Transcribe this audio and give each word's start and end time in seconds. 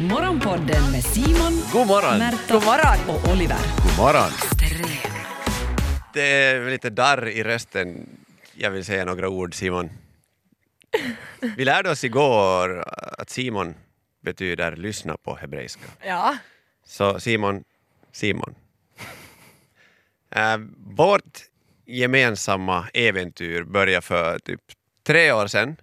Morgonpodden 0.00 0.92
med 0.92 1.04
Simon, 1.04 1.62
God 1.72 1.86
morgon! 1.86 2.18
Märta 2.18 2.54
God 2.54 2.64
morgon. 2.64 2.98
och 3.08 3.32
Oliver. 3.32 3.56
God 3.82 3.96
morgon! 3.98 4.30
Det 6.14 6.22
är 6.22 6.70
lite 6.70 6.90
darr 6.90 7.28
i 7.28 7.42
rösten. 7.42 8.08
Jag 8.54 8.70
vill 8.70 8.84
säga 8.84 9.04
några 9.04 9.28
ord, 9.28 9.54
Simon. 9.54 9.90
Vi 11.56 11.64
lärde 11.64 11.90
oss 11.90 12.04
igår 12.04 12.84
att 13.18 13.30
Simon 13.30 13.74
betyder 14.20 14.76
lyssna 14.76 15.16
på 15.16 15.36
hebreiska. 15.36 15.84
Ja. 16.06 16.36
Så 16.84 17.20
Simon, 17.20 17.64
Simon. 18.12 18.54
Äh, 20.30 20.56
vårt 20.76 21.38
gemensamma 21.86 22.88
äventyr 22.94 23.62
började 23.62 24.02
för 24.02 24.38
typ 24.38 24.60
tre 25.06 25.32
år 25.32 25.46
sedan 25.46 25.76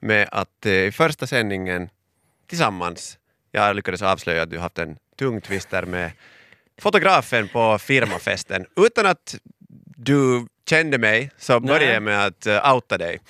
med 0.00 0.28
att 0.32 0.66
eh, 0.66 0.72
i 0.72 0.92
första 0.92 1.26
sändningen 1.26 1.88
tillsammans, 2.46 3.18
jag 3.52 3.76
lyckades 3.76 4.02
avslöja 4.02 4.42
att 4.42 4.50
du 4.50 4.58
haft 4.58 4.78
en 4.78 4.96
tung 5.18 5.40
twister 5.40 5.82
med 5.82 6.10
fotografen 6.78 7.48
på 7.48 7.78
firmafesten. 7.78 8.66
Utan 8.76 9.06
att 9.06 9.36
du 9.96 10.46
kände 10.68 10.98
mig 10.98 11.30
så 11.38 11.60
började 11.60 11.92
jag 11.92 12.02
med 12.02 12.26
att 12.26 12.46
uh, 12.46 12.74
outa 12.74 12.98
dig. 12.98 13.20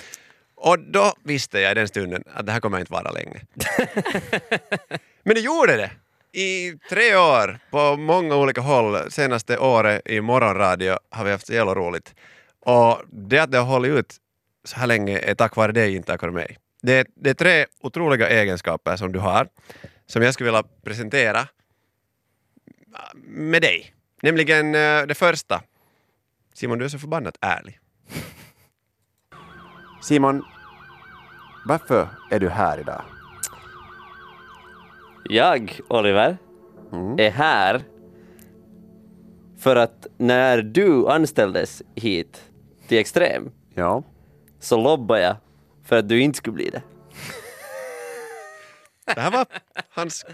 Och 0.54 0.78
då 0.78 1.14
visste 1.22 1.60
jag 1.60 1.70
i 1.70 1.74
den 1.74 1.88
stunden 1.88 2.24
att 2.34 2.46
det 2.46 2.52
här 2.52 2.60
kommer 2.60 2.80
inte 2.80 2.92
vara 2.92 3.10
länge. 3.10 3.40
Men 5.22 5.34
det 5.34 5.40
gjorde 5.40 5.76
det! 5.76 5.90
I 6.32 6.78
tre 6.88 7.16
år, 7.16 7.58
på 7.70 7.96
många 7.96 8.36
olika 8.36 8.60
håll, 8.60 9.10
senaste 9.10 9.58
året 9.58 10.02
i 10.04 10.20
morgonradio 10.20 10.98
har 11.10 11.24
vi 11.24 11.30
haft 11.30 11.46
så 11.46 11.52
jävla 11.52 11.74
roligt. 11.74 12.14
Och 12.60 13.02
det 13.12 13.38
att 13.38 13.50
det 13.50 13.58
har 13.58 13.64
hållit 13.64 13.90
ut 13.90 14.16
så 14.64 14.76
här 14.76 14.86
länge 14.86 15.18
är 15.18 15.34
tack 15.34 15.56
vare 15.56 15.72
dig, 15.72 15.94
inte 15.94 16.06
tack 16.06 16.22
vare 16.22 16.32
mig. 16.32 16.56
Det 16.86 16.92
är, 16.92 17.06
det 17.14 17.30
är 17.30 17.34
tre 17.34 17.66
otroliga 17.80 18.28
egenskaper 18.28 18.96
som 18.96 19.12
du 19.12 19.18
har, 19.18 19.48
som 20.06 20.22
jag 20.22 20.34
skulle 20.34 20.50
vilja 20.50 20.62
presentera 20.84 21.48
med 23.24 23.62
dig. 23.62 23.94
Nämligen 24.22 24.74
eh, 24.74 25.02
det 25.02 25.14
första. 25.14 25.62
Simon, 26.54 26.78
du 26.78 26.84
är 26.84 26.88
så 26.88 26.98
förbannat 26.98 27.38
ärlig. 27.40 27.78
Simon, 30.02 30.44
varför 31.64 32.08
är 32.30 32.40
du 32.40 32.48
här 32.48 32.80
idag? 32.80 33.02
Jag, 35.28 35.80
Oliver, 35.88 36.36
är 37.18 37.30
här 37.30 37.82
för 39.58 39.76
att 39.76 40.06
när 40.16 40.62
du 40.62 41.08
anställdes 41.08 41.82
hit 41.94 42.42
till 42.88 42.98
Extrem 42.98 43.50
Ja. 43.74 44.02
så 44.60 44.76
lobbade 44.76 45.20
jag 45.20 45.36
för 45.86 45.98
att 45.98 46.08
du 46.08 46.20
inte 46.20 46.36
skulle 46.36 46.54
bli 46.54 46.70
det. 46.70 46.82
Det 49.14 49.20
här 49.20 49.30
var 49.30 49.46
hans... 49.90 50.24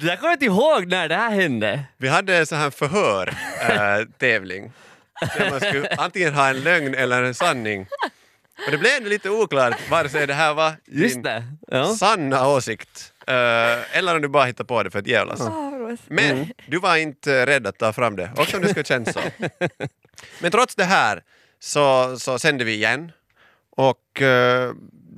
Jag 0.00 0.20
kommer 0.20 0.32
inte 0.32 0.44
ihåg 0.44 0.86
när 0.86 1.08
det 1.08 1.14
här 1.14 1.30
hände. 1.30 1.84
Vi 1.96 2.08
hade 2.08 2.36
en 2.36 2.46
sån 2.46 2.58
här 2.58 2.70
förhör-tävling. 2.70 4.72
där 5.38 5.50
man 5.50 5.60
skulle 5.60 5.88
antingen 5.98 6.34
ha 6.34 6.48
en 6.48 6.60
lögn 6.60 6.94
eller 6.94 7.22
en 7.22 7.34
sanning. 7.34 7.86
Och 8.66 8.70
det 8.70 8.78
blev 8.78 8.92
ändå 8.96 9.08
lite 9.08 9.30
oklart 9.30 9.90
vare 9.90 10.08
sig 10.08 10.26
det 10.26 10.34
här 10.34 10.54
var 10.54 10.72
Just 10.84 11.14
din 11.14 11.22
det. 11.22 11.44
Ja. 11.68 11.86
sanna 11.86 12.48
åsikt 12.48 13.12
eh, 13.26 13.96
eller 13.98 14.14
om 14.14 14.22
du 14.22 14.28
bara 14.28 14.44
hittade 14.44 14.66
på 14.66 14.82
det 14.82 14.90
för 14.90 14.98
att 14.98 15.06
jävlas. 15.06 15.40
Men 16.06 16.52
du 16.66 16.78
var 16.78 16.96
inte 16.96 17.46
rädd 17.46 17.66
att 17.66 17.78
ta 17.78 17.92
fram 17.92 18.16
det, 18.16 18.30
också 18.36 18.56
om 18.56 18.62
det 18.62 18.68
skulle 18.68 18.84
kännas 18.84 19.14
så. 19.14 19.20
Men 20.40 20.50
trots 20.50 20.74
det 20.74 20.84
här 20.84 21.22
så, 21.60 22.18
så 22.18 22.38
sände 22.38 22.64
vi 22.64 22.72
igen 22.74 23.12
och 23.78 24.22
eh, 24.22 24.74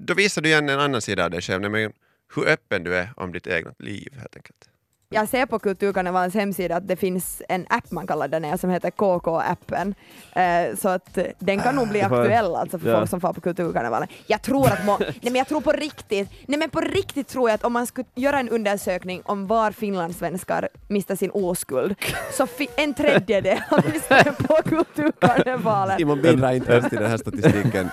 då 0.07 0.15
visar 0.15 0.43
du 0.43 0.49
igen 0.49 0.69
en 0.69 0.81
annan 0.81 1.01
sida 1.01 1.25
av 1.25 1.31
dig 1.31 1.41
själv, 1.41 1.63
nämligen 1.63 1.93
hur 2.35 2.49
öppen 2.49 2.85
du 2.85 2.97
är 2.97 3.13
om 3.17 3.33
ditt 3.33 3.47
eget 3.47 3.83
liv 3.83 4.13
helt 4.17 4.37
enkelt. 4.37 4.69
Jag 5.13 5.29
ser 5.29 5.47
på 5.47 5.59
Kulturkarnevalens 5.59 6.35
hemsida 6.35 6.77
att 6.77 6.89
det 6.89 6.97
finns 6.97 7.43
en 7.49 7.67
app 7.69 7.91
man 7.91 8.07
kallar 8.07 8.29
den 8.29 8.45
här 8.45 8.57
som 8.57 8.71
heter 8.71 8.91
KK-appen. 8.91 9.95
Eh, 10.33 10.77
så 10.77 10.89
att 10.89 11.19
den 11.39 11.61
kan 11.61 11.75
nog 11.77 11.89
bli 11.89 12.03
aktuell 12.03 12.55
alltså 12.55 12.79
för 12.79 12.89
Ja. 12.91 12.97
folk 12.99 13.11
som 13.11 13.21
får 13.21 13.33
på 13.33 13.41
Kulturkarnevalen. 13.41 14.09
Jag 14.27 14.43
tror 14.43 14.67
att 14.67 14.85
må- 14.87 14.99
nej 14.99 15.15
men 15.23 15.35
jag 15.35 15.49
tror 15.49 15.61
på 15.61 15.73
riktigt, 15.73 16.29
nej 16.49 16.59
men 16.59 16.71
på 16.71 16.81
riktigt 16.81 17.29
tror 17.29 17.49
jag 17.51 17.55
att 17.55 17.65
om 17.65 17.73
man 17.73 17.87
skulle 17.87 18.07
göra 18.15 18.39
en 18.41 18.49
undersökning 18.49 19.23
om 19.25 19.47
var 19.47 19.71
finlandssvenskar 19.71 20.69
mister 20.89 21.17
sin 21.17 21.31
oskuld, 21.31 21.95
så 22.33 22.47
fi- 22.47 22.69
en 22.77 22.95
tredjedel 22.95 23.59
har 23.69 23.83
lyssnat 23.93 24.39
på 24.49 24.55
Kulturkarnevalen. 24.69 25.99
Simon 25.99 26.23
bidrar 26.23 26.53
inte 26.53 26.73
ens 26.73 26.89
till 26.89 26.99
den 26.99 27.11
här 27.11 27.17
statistiken. 27.19 27.91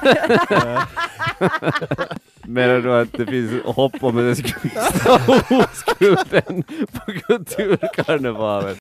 Menar 2.48 2.80
du 2.80 2.94
att 2.94 3.14
det 3.14 3.26
finns 3.26 3.64
hopp 3.64 4.04
om 4.04 4.18
att 4.18 4.24
jag 4.26 4.38
skulle 4.38 4.60
mista 4.64 5.16
oskulden 5.56 6.64
på 6.92 7.12
Kulturkarnevalen? 7.28 8.78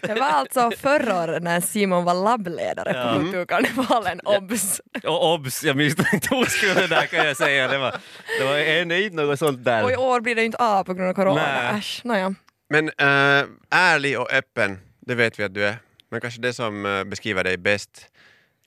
Det 0.00 0.14
var 0.14 0.26
alltså 0.26 0.70
förra 0.78 1.22
året 1.24 1.42
när 1.42 1.60
Simon 1.60 2.04
var 2.04 2.14
labbledare 2.14 2.92
Ja. 2.94 3.14
på 3.14 3.20
Kulturkarnevalen, 3.20 4.20
obs! 4.24 4.80
Och 5.04 5.34
obs, 5.34 5.64
jag 5.64 5.76
miste 5.76 6.04
inte 6.12 6.34
oskulden 6.34 6.88
där 6.90 7.06
kan 7.06 7.26
jag 7.26 7.36
säga. 7.36 7.68
Det 7.68 7.78
var, 7.78 7.94
det 8.38 8.44
var 8.44 8.58
ännu 8.58 9.02
inte 9.02 9.16
något 9.16 9.38
sånt 9.38 9.64
där. 9.64 9.84
Och 9.84 9.92
i 9.92 9.96
år 9.96 10.20
blir 10.20 10.34
det 10.34 10.40
ju 10.40 10.46
inte 10.46 10.58
av 10.58 10.84
på 10.84 10.94
grund 10.94 11.08
av 11.10 11.14
corona. 11.14 11.42
Nej. 11.42 11.78
Äsch, 11.78 12.00
nåja. 12.04 12.34
Men 12.70 12.88
äh, 12.88 13.46
ärlig 13.70 14.20
och 14.20 14.32
öppen, 14.32 14.78
det 15.00 15.14
vet 15.14 15.38
vi 15.38 15.44
att 15.44 15.54
du 15.54 15.64
är. 15.66 15.76
Men 16.10 16.20
kanske 16.20 16.40
det 16.40 16.52
som 16.52 16.86
äh, 16.86 17.04
beskriver 17.04 17.44
dig 17.44 17.56
bäst 17.56 18.06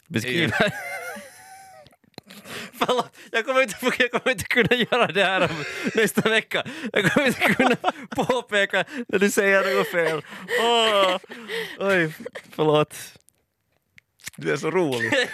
Beskriva. 0.08 0.56
Förlåt, 2.86 3.18
jag 3.32 3.46
kommer, 3.46 3.62
inte, 3.62 3.76
jag 4.00 4.12
kommer 4.12 4.32
inte 4.32 4.44
kunna 4.44 4.76
göra 4.76 5.08
det 5.08 5.24
här 5.24 5.42
om 5.42 5.64
nästa 5.96 6.30
vecka. 6.30 6.64
Jag 6.94 7.12
kommer 7.12 7.28
inte 7.28 7.40
kunna 7.40 7.76
påpeka 8.10 8.84
när 9.08 9.20
du 9.20 9.32
säger 9.32 9.78
något 9.78 9.88
fel. 9.88 10.22
Åh, 10.62 11.18
oj, 11.80 12.14
förlåt. 12.56 12.96
Du 14.36 14.52
är 14.52 14.58
så 14.58 14.72
rolig. 14.72 15.12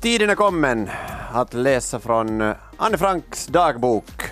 Tiden 0.00 0.30
är 0.30 0.34
kommen 0.34 0.90
att 1.32 1.54
läsa 1.54 2.00
från 2.00 2.54
Anne 2.76 2.98
Franks 2.98 3.46
dagbok 3.46 4.22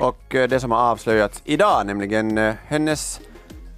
och 0.00 0.34
eh, 0.34 0.48
det 0.48 0.60
som 0.60 0.70
har 0.70 0.78
avslöjats 0.78 1.42
idag, 1.44 1.86
nämligen 1.86 2.38
eh, 2.38 2.54
hennes 2.66 3.20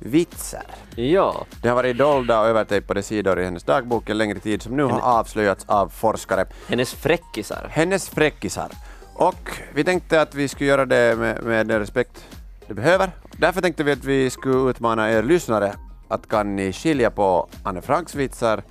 vitsar. 0.04 0.64
Ja, 0.96 1.44
Det 1.62 1.68
har 1.68 1.76
varit 1.76 1.98
dolda 1.98 2.40
och 2.40 2.46
övertejpade 2.46 3.02
sidor 3.02 3.40
i 3.40 3.44
hennes 3.44 3.62
dagbok 3.64 4.08
en 4.10 4.18
längre 4.18 4.38
tid 4.38 4.62
som 4.62 4.76
nu 4.76 4.82
har 4.84 5.00
avslöjats 5.00 5.64
av 5.68 5.88
forskare. 5.88 6.44
hennes 6.68 6.94
fräckisar. 6.94 7.66
Hennes 7.70 8.08
fräckisar. 8.08 8.70
Och 9.14 9.50
vi 9.74 9.84
tänkte 9.84 10.20
att 10.20 10.34
vi 10.34 10.48
skulle 10.48 10.70
göra 10.70 10.86
det 10.86 11.18
med, 11.18 11.42
med 11.42 11.66
den 11.66 11.78
respekt 11.78 12.24
det 12.66 12.74
behöver. 12.74 13.10
Därför 13.36 13.60
tänkte 13.60 13.84
vi 13.84 13.92
att 13.92 14.04
vi 14.04 14.30
skulle 14.30 14.70
utmana 14.70 15.10
er 15.12 15.22
lyssnare 15.22 15.74
att 16.08 16.28
kan 16.28 16.56
ni 16.56 16.72
skilja 16.72 17.10
på 17.10 17.48
Anne 17.62 17.82
Franks 17.82 18.14
vitsar 18.14 18.62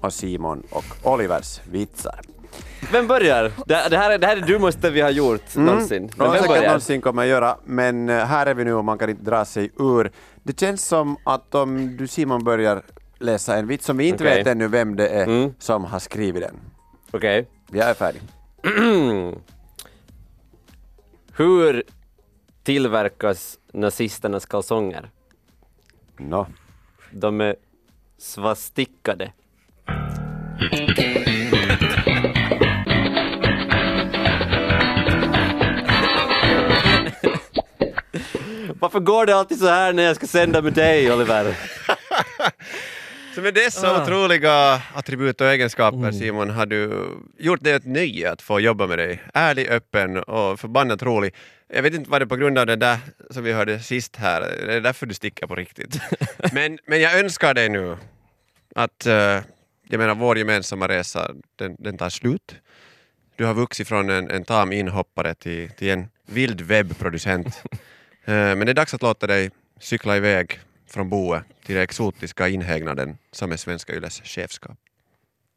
och 0.00 0.12
Simon 0.12 0.62
och 0.70 0.84
Olivers 1.12 1.60
vitsar. 1.70 2.20
Vem 2.92 3.06
börjar? 3.06 3.52
Det, 3.66 3.88
det, 3.90 3.96
här, 3.96 4.10
är- 4.10 4.18
det 4.18 4.26
här 4.26 4.36
är 4.36 4.40
det 4.40 4.46
dummaste 4.46 4.90
vi 4.90 5.00
har 5.00 5.10
gjort 5.10 5.56
någonsin. 5.56 6.10
Men 6.16 6.26
vem 6.26 6.32
säkert 6.32 6.48
börjar? 6.48 6.62
någonsin 6.66 7.00
kommer 7.00 7.22
jag 7.22 7.30
göra, 7.30 7.56
men 7.64 8.08
eh, 8.08 8.24
här 8.24 8.46
är 8.46 8.54
vi 8.54 8.64
nu 8.64 8.74
och 8.74 8.84
man 8.84 8.98
kan 8.98 9.10
inte 9.10 9.22
dra 9.24 9.44
sig 9.44 9.70
ur. 9.78 10.10
Det 10.48 10.60
känns 10.60 10.84
som 10.86 11.16
att 11.24 11.54
om 11.54 11.96
du 11.96 12.06
Simon 12.06 12.44
börjar 12.44 12.82
läsa 13.18 13.56
en 13.56 13.66
vits 13.66 13.86
som 13.86 13.96
vi 13.96 14.08
inte 14.08 14.24
Okej. 14.24 14.36
vet 14.38 14.46
ännu 14.46 14.68
vem 14.68 14.96
det 14.96 15.08
är 15.08 15.24
Mm. 15.26 15.54
som 15.58 15.84
har 15.84 15.98
skrivit 15.98 16.42
den. 16.42 16.60
Okej. 17.10 17.48
Jag 17.72 17.88
är 17.90 17.94
färdig. 17.94 18.22
Hur 21.36 21.82
tillverkas 22.62 23.58
nazisternas 23.72 24.46
kalsonger? 24.46 25.10
Nå. 26.16 26.46
De 27.12 27.40
är 27.40 27.56
svastikade. 28.18 29.32
Varför 38.80 39.00
går 39.00 39.26
det 39.26 39.36
alltid 39.36 39.58
så 39.58 39.68
här 39.68 39.92
när 39.92 40.02
jag 40.02 40.16
ska 40.16 40.26
sända 40.26 40.62
med 40.62 40.72
dig, 40.72 41.12
Oliver? 41.12 41.54
Så 43.34 43.42
med 43.42 43.54
dessa 43.54 44.02
otroliga 44.02 44.82
attribut 44.94 45.40
och 45.40 45.46
egenskaper 45.46 46.12
Simon 46.12 46.50
har 46.50 46.66
du 46.66 47.06
gjort 47.38 47.60
det 47.62 47.70
ett 47.70 47.86
nöje 47.86 48.32
att 48.32 48.42
få 48.42 48.60
jobba 48.60 48.86
med 48.86 48.98
dig. 48.98 49.22
Ärlig, 49.34 49.68
öppen 49.68 50.16
och 50.16 50.60
förbannat 50.60 51.02
rolig. 51.02 51.34
Jag 51.68 51.82
vet 51.82 51.94
inte 51.94 52.10
vad 52.10 52.20
det 52.20 52.24
är 52.24 52.26
på 52.26 52.36
grund 52.36 52.58
av 52.58 52.66
det 52.66 52.76
där 52.76 52.98
som 53.30 53.44
vi 53.44 53.52
hörde 53.52 53.80
sist 53.80 54.16
här, 54.16 54.40
det 54.40 54.74
är 54.74 54.80
därför 54.80 55.06
du 55.06 55.14
sticker 55.14 55.46
på 55.46 55.54
riktigt. 55.54 56.00
men, 56.52 56.78
men 56.86 57.00
jag 57.00 57.18
önskar 57.18 57.54
dig 57.54 57.68
nu 57.68 57.96
att, 58.74 59.06
eh, 59.06 59.14
jag 59.88 59.98
menar 59.98 60.14
vår 60.14 60.38
gemensamma 60.38 60.88
resa, 60.88 61.30
den, 61.56 61.76
den 61.78 61.98
tar 61.98 62.10
slut. 62.10 62.54
Du 63.36 63.44
har 63.44 63.54
vuxit 63.54 63.88
från 63.88 64.10
en, 64.10 64.30
en 64.30 64.44
tam 64.44 64.72
inhoppare 64.72 65.34
till, 65.34 65.70
till 65.70 65.88
en 65.88 66.08
vild 66.26 66.60
webbproducent. 66.60 67.62
Eh, 68.28 68.34
men 68.34 68.60
det 68.60 68.72
är 68.72 68.74
dags 68.74 68.94
att 68.94 69.02
låta 69.02 69.26
dig 69.26 69.50
cykla 69.80 70.16
iväg 70.16 70.60
från 70.86 71.08
boet 71.08 71.44
till 71.64 71.74
den 71.74 71.84
exotiska 71.84 72.48
inhägnaden 72.48 73.18
som 73.30 73.52
är 73.52 73.56
Svenska 73.56 73.92
Yles 73.92 74.20
chefskap. 74.24 74.78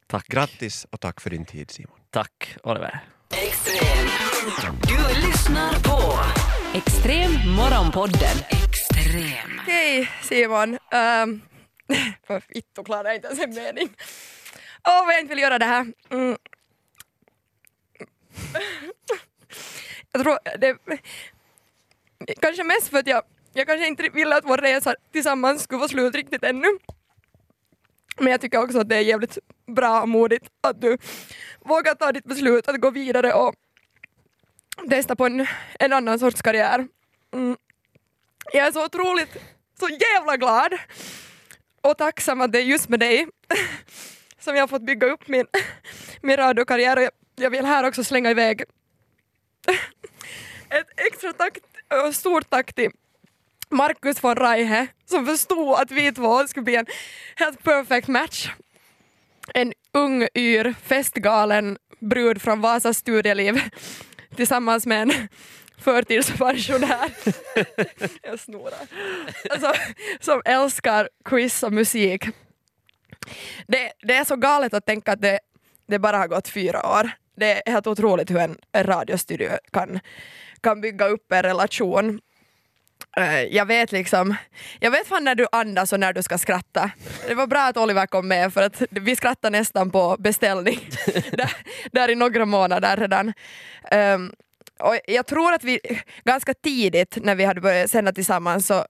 Tack. 0.06 0.28
Grattis 0.28 0.86
och 0.90 1.00
tack 1.00 1.20
för 1.20 1.30
din 1.30 1.44
tid 1.44 1.70
Simon. 1.70 1.98
Tack, 2.10 2.56
Oliver. 2.62 3.00
Extrem. 3.30 4.76
Du 4.82 5.26
lyssnar 5.26 5.72
på 5.72 6.18
Extrem 6.78 7.30
morgonpodden. 7.30 8.36
Extrem. 8.50 9.60
Okej 9.62 10.10
Simon. 10.22 10.72
Um, 10.72 11.42
för 12.26 12.40
fitto 12.40 12.84
klarar 12.84 13.04
jag 13.04 13.14
inte 13.14 13.28
ens 13.28 13.40
en 13.40 13.54
mening. 13.54 13.88
Åh 14.88 15.06
vad 15.06 15.14
jag 15.14 15.20
inte 15.20 15.34
vill 15.34 15.42
göra 15.42 15.58
det 15.58 15.64
här. 15.64 15.92
Mm. 16.10 16.36
Jag 20.12 20.22
tror 20.22 20.38
det... 20.58 20.76
Kanske 22.40 22.64
mest 22.64 22.88
för 22.88 22.98
att 22.98 23.06
jag, 23.06 23.22
jag 23.52 23.66
kanske 23.66 23.86
inte 23.86 24.08
ville 24.08 24.36
att 24.36 24.44
vår 24.44 24.56
resa 24.56 24.94
tillsammans 25.12 25.62
skulle 25.62 25.78
vara 25.78 25.88
slut 25.88 26.14
riktigt 26.14 26.44
ännu. 26.44 26.78
Men 28.16 28.30
jag 28.30 28.40
tycker 28.40 28.62
också 28.62 28.78
att 28.78 28.88
det 28.88 28.96
är 28.96 29.00
jävligt 29.00 29.38
bra 29.66 30.02
och 30.02 30.08
modigt 30.08 30.46
att 30.60 30.80
du 30.80 30.98
vågar 31.60 31.94
ta 31.94 32.12
ditt 32.12 32.24
beslut 32.24 32.68
att 32.68 32.80
gå 32.80 32.90
vidare 32.90 33.32
och 33.32 33.54
testa 34.90 35.16
på 35.16 35.26
en, 35.26 35.46
en 35.78 35.92
annan 35.92 36.18
sorts 36.18 36.42
karriär. 36.42 36.88
Mm. 37.32 37.56
Jag 38.52 38.66
är 38.66 38.72
så 38.72 38.84
otroligt, 38.84 39.36
så 39.80 39.88
jävla 39.88 40.36
glad 40.36 40.78
och 41.80 41.98
tacksam 41.98 42.40
att 42.40 42.52
det 42.52 42.58
är 42.58 42.64
just 42.64 42.88
med 42.88 43.00
dig 43.00 43.26
som 44.38 44.54
jag 44.54 44.62
har 44.62 44.68
fått 44.68 44.82
bygga 44.82 45.06
upp 45.06 45.28
min, 45.28 45.46
min 46.22 46.36
radiokarriär 46.36 46.96
och 46.96 47.02
jag, 47.02 47.12
jag 47.36 47.50
vill 47.50 47.64
här 47.64 47.84
också 47.84 48.04
slänga 48.04 48.30
iväg 48.30 48.64
ett 50.68 50.86
extra 50.96 51.32
tack 51.32 51.58
stort 52.12 52.50
tack 52.50 52.74
till 52.74 52.90
Marcus 53.70 54.24
von 54.24 54.36
Reihe 54.36 54.86
som 55.06 55.26
förstod 55.26 55.74
att 55.74 55.90
vi 55.90 56.12
två 56.12 56.46
skulle 56.46 56.64
bli 56.64 56.76
en 56.76 56.86
helt 57.36 57.64
perfect 57.64 58.08
match. 58.08 58.50
En 59.54 59.72
ung, 59.92 60.28
yr, 60.34 60.74
festgalen 60.82 61.78
brud 62.00 62.42
från 62.42 62.60
Vasas 62.60 62.98
studieliv 62.98 63.60
tillsammans 64.36 64.86
med 64.86 65.02
en 65.02 65.12
förtidspensionär. 65.78 67.10
Jag 68.22 68.40
snorar. 68.40 68.86
Alltså, 69.50 69.72
som 70.20 70.42
älskar 70.44 71.08
quiz 71.24 71.62
och 71.62 71.72
musik. 71.72 72.24
Det, 73.66 73.92
det 74.02 74.14
är 74.14 74.24
så 74.24 74.36
galet 74.36 74.74
att 74.74 74.86
tänka 74.86 75.12
att 75.12 75.20
det, 75.20 75.40
det 75.88 75.98
bara 75.98 76.18
har 76.18 76.28
gått 76.28 76.48
fyra 76.48 76.86
år. 76.86 77.10
Det 77.36 77.68
är 77.68 77.72
helt 77.72 77.86
otroligt 77.86 78.30
hur 78.30 78.38
en, 78.38 78.56
en 78.72 78.84
radiostudio 78.84 79.50
kan, 79.72 80.00
kan 80.60 80.80
bygga 80.80 81.08
upp 81.08 81.32
en 81.32 81.42
relation. 81.42 82.20
Eh, 83.16 83.42
jag 83.42 83.66
vet 83.66 83.92
liksom, 83.92 84.34
jag 84.80 84.90
vet 84.90 85.06
fan 85.06 85.24
när 85.24 85.34
du 85.34 85.46
andas 85.52 85.92
och 85.92 86.00
när 86.00 86.12
du 86.12 86.22
ska 86.22 86.38
skratta. 86.38 86.90
Det 87.28 87.34
var 87.34 87.46
bra 87.46 87.60
att 87.60 87.76
Oliver 87.76 88.06
kom 88.06 88.28
med 88.28 88.52
för 88.52 88.62
att 88.62 88.82
vi 88.90 89.16
skrattar 89.16 89.50
nästan 89.50 89.90
på 89.90 90.16
beställning 90.18 90.80
där, 91.32 91.56
där 91.92 92.10
i 92.10 92.14
några 92.14 92.44
månader 92.44 92.96
redan. 92.96 93.32
Um, 93.92 94.32
och 94.78 94.98
jag 95.06 95.26
tror 95.26 95.52
att 95.52 95.64
vi 95.64 95.80
ganska 96.24 96.54
tidigt 96.54 97.18
när 97.22 97.34
vi 97.34 97.44
hade 97.44 97.60
börjat 97.60 97.90
sända 97.90 98.12
tillsammans 98.12 98.66
så, 98.66 98.86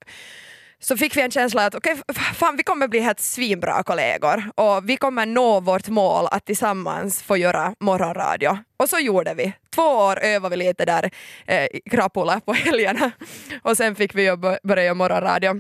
så 0.84 0.96
fick 0.96 1.16
vi 1.16 1.20
en 1.20 1.30
känsla 1.30 1.66
att 1.66 1.74
okej, 1.74 1.92
okay, 2.08 2.24
fan 2.24 2.56
vi 2.56 2.62
kommer 2.62 2.88
bli 2.88 3.00
helt 3.00 3.20
svinbra 3.20 3.82
kollegor 3.82 4.50
och 4.54 4.88
vi 4.88 4.96
kommer 4.96 5.26
nå 5.26 5.60
vårt 5.60 5.88
mål 5.88 6.26
att 6.30 6.46
tillsammans 6.46 7.22
få 7.22 7.36
göra 7.36 7.74
morgonradio. 7.80 8.58
Och 8.76 8.88
så 8.88 8.98
gjorde 8.98 9.34
vi. 9.34 9.52
Två 9.74 9.82
år 9.82 10.18
övade 10.18 10.56
vi 10.56 10.64
lite 10.64 10.84
där 10.84 11.10
eh, 11.46 11.64
i 11.64 11.80
Krapula 11.90 12.40
på 12.40 12.52
helgerna 12.52 13.10
och 13.62 13.76
sen 13.76 13.94
fick 13.94 14.14
vi 14.14 14.36
börja 14.62 14.84
göra 14.84 14.94
morgonradio. 14.94 15.50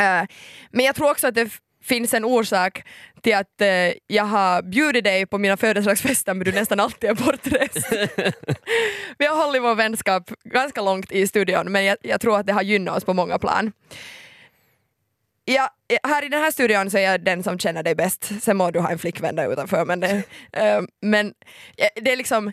Eh, 0.00 0.26
men 0.70 0.84
jag 0.84 0.94
tror 0.94 1.10
också 1.10 1.28
att 1.28 1.34
det 1.34 1.50
finns 1.82 2.14
en 2.14 2.24
orsak 2.24 2.84
till 3.20 3.34
att 3.34 3.60
eh, 3.60 3.92
jag 4.06 4.24
har 4.24 4.62
bjudit 4.62 5.04
dig 5.04 5.26
på 5.26 5.38
mina 5.38 5.56
födelsedagsfester 5.56 6.34
men 6.34 6.44
du 6.44 6.52
nästan 6.52 6.80
alltid 6.80 7.10
är 7.10 7.14
bortrest. 7.14 7.92
vi 9.18 9.26
har 9.26 9.44
hållit 9.44 9.62
vår 9.62 9.74
vänskap 9.74 10.30
ganska 10.44 10.82
långt 10.82 11.12
i 11.12 11.26
studion 11.26 11.72
men 11.72 11.84
jag, 11.84 11.96
jag 12.02 12.20
tror 12.20 12.38
att 12.38 12.46
det 12.46 12.52
har 12.52 12.62
gynnat 12.62 12.96
oss 12.96 13.04
på 13.04 13.14
många 13.14 13.38
plan. 13.38 13.72
Ja, 15.44 15.68
här 16.02 16.24
i 16.24 16.28
den 16.28 16.40
här 16.40 16.50
studion 16.50 16.90
så 16.90 16.98
är 16.98 17.02
jag 17.02 17.24
den 17.24 17.42
som 17.42 17.58
känner 17.58 17.82
dig 17.82 17.94
bäst. 17.94 18.42
Sen 18.42 18.56
må 18.56 18.70
du 18.70 18.80
ha 18.80 18.90
en 18.90 18.98
flickvän 18.98 19.36
där 19.36 19.52
utanför. 19.52 19.84
Men 19.84 20.00
det, 20.00 20.22
äh, 20.52 20.82
men 21.02 21.34
det 21.76 22.12
är 22.12 22.16
liksom, 22.16 22.52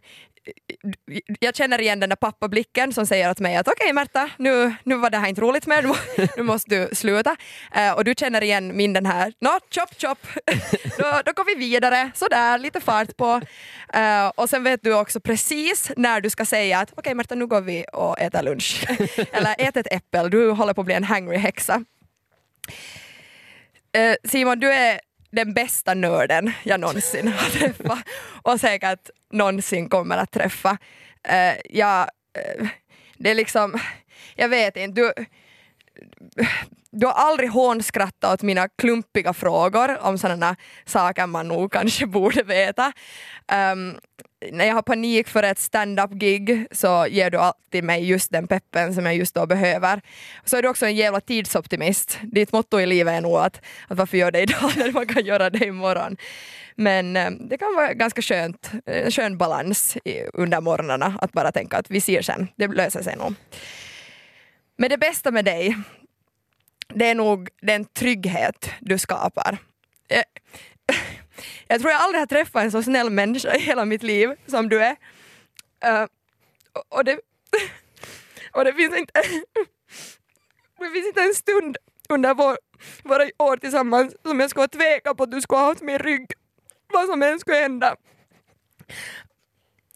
jag 1.40 1.56
känner 1.56 1.82
igen 1.82 2.00
den 2.00 2.10
där 2.10 2.16
pappablicken 2.16 2.94
som 2.94 3.06
säger 3.06 3.32
åt 3.32 3.40
mig 3.40 3.56
att 3.56 3.68
okej 3.68 3.84
okay, 3.84 3.94
Märta, 3.94 4.30
nu, 4.38 4.76
nu 4.84 4.96
var 4.96 5.10
det 5.10 5.18
här 5.18 5.30
inte 5.30 5.42
roligt 5.42 5.68
mer, 5.68 5.82
nu, 5.82 6.28
nu 6.38 6.44
måste 6.44 6.76
du 6.76 6.96
sluta. 6.96 7.36
Uh, 7.78 7.92
och 7.92 8.04
du 8.04 8.14
känner 8.18 8.44
igen 8.44 8.78
min 8.78 8.94
den 8.94 9.06
här, 9.06 9.34
nå 9.42 9.60
chop 9.70 10.02
chop, 10.02 10.28
då, 10.98 11.22
då 11.26 11.32
går 11.32 11.46
vi 11.46 11.56
vidare, 11.56 12.12
sådär, 12.16 12.58
lite 12.58 12.80
fart 12.82 13.18
på. 13.18 13.42
Uh, 13.96 14.28
och 14.36 14.50
sen 14.50 14.64
vet 14.64 14.84
du 14.84 14.94
också 14.94 15.20
precis 15.20 15.92
när 15.98 16.22
du 16.22 16.30
ska 16.30 16.46
säga 16.46 16.80
att 16.80 16.92
okej 16.92 17.00
okay, 17.00 17.14
Märta, 17.14 17.36
nu 17.36 17.48
går 17.48 17.62
vi 17.62 17.86
och 17.94 18.20
äter 18.20 18.44
lunch. 18.44 18.86
Eller 19.32 19.56
ät 19.58 19.78
ett 19.78 19.94
äppel, 19.94 20.30
du 20.30 20.52
håller 20.52 20.74
på 20.74 20.82
att 20.82 20.86
bli 20.86 20.96
en 20.96 21.04
hangry 21.04 21.38
häxa. 21.38 21.84
Uh, 23.98 24.16
Simon, 24.24 24.60
du 24.60 24.72
är 24.72 25.00
den 25.32 25.54
bästa 25.54 25.94
nörden 25.94 26.52
jag 26.64 26.80
någonsin 26.80 27.28
har 27.28 27.50
träffat 27.50 28.00
och 28.44 28.60
säkert 28.60 29.10
någonsin 29.32 29.90
kommer 29.90 30.18
att 30.18 30.32
träffa. 30.32 30.78
Eh, 31.28 31.50
uh, 31.50 31.58
jag, 31.70 32.10
uh, 32.38 32.62
eh, 32.62 32.68
det 33.18 33.30
är 33.30 33.36
liksom, 33.36 33.80
jag 34.36 34.50
vet 34.50 34.78
inte, 34.78 35.02
du, 35.02 35.14
du 36.92 37.06
har 37.06 37.14
aldrig 37.14 37.50
hånskrattat 37.50 38.34
åt 38.34 38.42
mina 38.42 38.68
klumpiga 38.68 39.34
frågor 39.34 39.98
om 40.02 40.18
sådana 40.18 40.56
saker 40.86 41.28
man 41.28 41.48
nog 41.48 41.72
kanske 41.72 42.06
borde 42.06 42.44
veta. 42.44 42.94
Um, 43.74 44.00
när 44.52 44.66
jag 44.66 44.76
har 44.76 44.82
panik 44.82 45.28
för 45.28 45.44
ett 45.44 45.60
stand-up-gig 45.60 46.68
så 46.72 47.08
ger 47.10 47.30
du 47.30 47.38
alltid 47.38 47.84
mig 47.84 48.10
just 48.10 48.32
den 48.32 48.48
peppen 48.48 48.94
som 48.94 49.06
jag 49.06 49.16
just 49.16 49.36
då 49.36 49.46
behöver. 49.46 50.02
Så 50.46 50.58
är 50.58 50.62
du 50.62 50.68
också 50.68 50.86
en 50.86 50.96
jävla 50.96 51.22
tidsoptimist. 51.22 52.20
Ditt 52.24 52.52
motto 52.52 52.80
i 52.80 52.86
livet 52.86 53.14
är 53.14 53.22
nog 53.22 53.38
att, 53.38 53.62
att 53.88 53.98
varför 53.98 54.18
gör 54.18 54.32
det 54.32 54.42
idag 54.42 54.72
när 54.78 54.92
man 54.92 55.08
kan 55.08 55.26
göra 55.26 55.50
det 55.50 55.66
imorgon. 55.66 56.18
Men 56.76 57.18
eh, 57.18 57.32
det 57.32 57.58
kan 57.58 57.76
vara 57.76 57.94
ganska 57.94 58.22
skönt, 58.22 58.72
en 58.86 59.12
skön 59.12 59.38
balans 59.38 59.98
under 60.34 60.62
morgnarna 60.62 61.18
att 61.22 61.32
bara 61.32 61.52
tänka 61.52 61.78
att 61.78 61.92
vi 61.92 62.02
ser 62.02 62.22
sen, 62.22 62.48
det 62.56 62.68
löser 62.68 63.04
sig 63.04 63.16
nog. 63.16 63.34
Men 64.78 64.90
det 64.90 64.98
bästa 64.98 65.32
med 65.32 65.46
dig, 65.46 65.76
det 66.94 67.06
är 67.06 67.16
nog 67.16 67.50
den 67.62 67.86
trygghet 67.86 68.72
du 68.80 68.98
skapar. 68.98 69.58
Eh, 70.10 70.24
jag, 71.68 71.82
tror 71.82 71.92
jag 71.92 72.02
aldrig 72.02 72.22
har 72.22 72.28
träffat 72.28 72.64
en 72.64 72.72
så 72.72 72.84
snäll 72.84 73.10
människa 73.10 73.56
i 73.56 73.60
hela 73.60 73.86
mitt 73.86 74.04
liv 74.04 74.30
som 74.48 74.70
du 74.70 74.84
är. 74.84 74.96
Uh, 75.86 76.08
och, 76.90 77.06
det, 77.06 77.20
och 78.52 78.66
det 78.66 78.74
finns 78.74 78.98
inte 78.98 79.14
det 80.80 80.90
finns 80.94 81.08
inte 81.08 81.22
en 81.22 81.34
stund 81.34 81.78
under 82.10 82.34
vår, 82.34 82.58
våra 83.04 83.30
år 83.38 83.58
tillsammans 83.58 84.16
som 84.26 84.40
jag 84.40 84.50
skulle 84.50 84.68
tveka 84.68 85.16
på 85.16 85.24
att 85.24 85.32
du 85.32 85.42
skulle 85.42 85.60
ha 85.60 85.68
haft 85.68 85.82
min 85.82 86.00
rygg. 86.00 86.32
Vad 86.94 87.08
som 87.08 87.24
än 87.24 87.40
skulle 87.40 87.58
hända. 87.58 87.96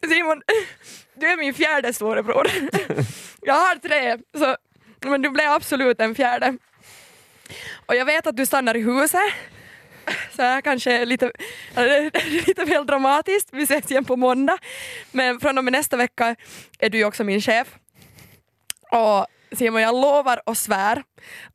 Simon, 0.08 0.42
du 1.16 1.28
är 1.28 1.38
min 1.38 1.54
fjärde 1.54 1.94
storebror. 1.94 2.48
Jag 3.42 3.54
har 3.54 3.76
tre, 3.76 4.18
så, 4.38 4.58
men 5.10 5.22
du 5.22 5.30
blev 5.30 5.52
absolut 5.52 6.02
en 6.02 6.16
fjärde. 6.16 6.58
Och 7.86 7.96
jag 7.96 8.06
vet 8.06 8.28
att 8.28 8.38
du 8.38 8.46
stannar 8.46 8.78
i 8.78 8.82
huset 8.82 9.34
så 10.36 10.42
här 10.42 10.62
kanske 10.62 11.06
lite, 11.06 11.32
lite 12.48 12.66
väl 12.66 12.86
dramatiskt. 12.86 13.50
Vi 13.52 13.64
ses 13.64 13.92
igen 13.92 14.06
på 14.06 14.16
måndag. 14.16 14.58
Men 15.12 15.40
från 15.40 15.58
och 15.58 15.64
med 15.64 15.74
nästa 15.74 15.98
vecka 15.98 16.36
är 16.80 16.90
du 16.90 16.98
ju 16.98 17.06
också 17.06 17.24
min 17.24 17.42
chef. 17.42 17.68
Och 18.92 19.28
Simon, 19.58 19.82
jag 19.82 19.96
lovar 19.96 20.42
och 20.46 20.58
svär 20.58 21.04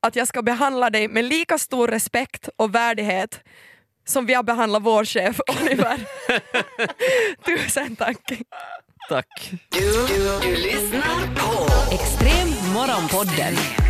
att 0.00 0.17
jag 0.17 0.28
ska 0.28 0.43
behandla 0.43 0.90
dig 0.90 1.09
med 1.09 1.25
lika 1.25 1.59
stor 1.59 1.88
respekt 1.88 2.49
och 2.57 2.75
värdighet 2.75 3.40
som 4.09 4.26
vi 4.26 4.35
har 4.35 4.43
behandlat 4.43 4.83
vår 4.83 5.05
chef 5.05 5.40
Oliver. 5.61 6.00
Tusen 7.45 7.97
tack. 7.97 8.33
Tack. 9.09 9.50
Du, 9.69 10.07
du, 10.09 10.40
du 10.43 10.57
lyssnar 10.57 11.35
på 11.35 11.69
Extrem 11.95 12.49
Morgonpodden. 12.75 13.88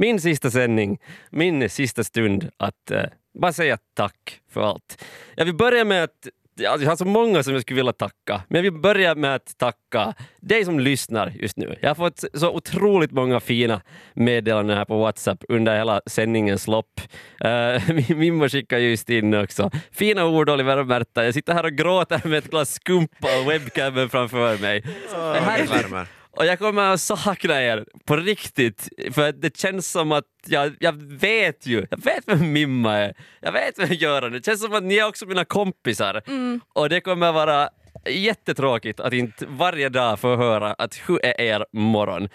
Min 0.00 0.20
sista 0.20 0.50
sändning, 0.50 0.98
min 1.30 1.70
sista 1.70 2.04
stund 2.04 2.50
att 2.56 2.90
uh, 2.92 3.02
bara 3.38 3.52
säga 3.52 3.78
tack 3.94 4.40
för 4.52 4.60
allt. 4.60 5.04
Jag 5.34 5.44
vill 5.44 5.54
börja 5.54 5.84
med 5.84 6.04
att 6.04 6.28
alltså, 6.68 6.84
jag 6.84 6.90
har 6.90 6.96
så 6.96 7.04
många 7.04 7.42
som 7.42 7.52
jag 7.52 7.62
skulle 7.62 7.76
vilja 7.76 7.92
tacka, 7.92 8.42
men 8.48 8.56
jag 8.56 8.62
vill 8.62 8.80
börja 8.80 9.14
med 9.14 9.34
att 9.34 9.58
tacka 9.58 10.14
dig 10.40 10.64
som 10.64 10.80
lyssnar 10.80 11.32
just 11.34 11.56
nu. 11.56 11.76
Jag 11.80 11.90
har 11.90 11.94
fått 11.94 12.24
så 12.34 12.50
otroligt 12.50 13.10
många 13.10 13.40
fina 13.40 13.80
meddelanden 14.14 14.76
här 14.76 14.84
på 14.84 14.98
Whatsapp 14.98 15.44
under 15.48 15.76
hela 15.76 16.00
sändningens 16.06 16.66
lopp. 16.66 17.00
Eh, 17.40 17.90
uh, 17.90 18.16
Mimmo 18.16 18.48
skickar 18.48 18.78
just 18.78 19.10
in 19.10 19.34
också. 19.34 19.70
Fina 19.92 20.26
ord 20.26 20.50
Oliver 20.50 20.76
och 20.76 20.86
Märta. 20.86 21.24
Jag 21.24 21.34
sitter 21.34 21.54
här 21.54 21.64
och 21.64 21.72
gråter 21.72 22.28
med 22.28 22.38
ett 22.38 22.50
glas 22.50 22.72
skumpa 22.72 23.28
och 23.40 23.50
webcamen 23.50 24.08
framför 24.08 24.58
mig. 24.58 24.82
Oh, 25.14 26.04
och 26.30 26.46
jag 26.46 26.58
kommer 26.58 26.82
att 26.82 27.00
sakna 27.00 27.62
er 27.62 27.84
på 28.04 28.16
riktigt, 28.16 28.88
för 29.12 29.32
det 29.32 29.56
känns 29.56 29.90
som 29.90 30.12
att 30.12 30.24
jag, 30.46 30.76
jag 30.80 31.02
vet 31.02 31.66
ju, 31.66 31.86
jag 31.90 32.04
vet 32.04 32.22
vem 32.26 32.52
Mimma 32.52 32.96
är, 32.96 33.14
jag 33.40 33.52
vet 33.52 33.78
vem 33.78 33.92
Göran 33.92 34.34
är, 34.34 34.38
det 34.38 34.44
känns 34.44 34.62
som 34.62 34.72
att 34.72 34.82
ni 34.82 34.96
är 34.96 35.08
också 35.08 35.26
mina 35.26 35.44
kompisar. 35.44 36.22
Mm. 36.26 36.60
Och 36.72 36.88
det 36.88 37.00
kommer 37.00 37.32
vara 37.32 37.68
jättetråkigt 38.08 39.00
att 39.00 39.12
inte 39.12 39.46
varje 39.46 39.88
dag 39.88 40.20
få 40.20 40.36
höra 40.36 40.72
att 40.72 41.00
hur 41.06 41.24
är 41.24 41.40
er 41.40 41.66
morgon? 41.72 42.28